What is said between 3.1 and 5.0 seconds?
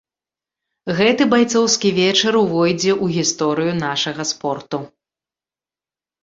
гісторыю нашага спорту.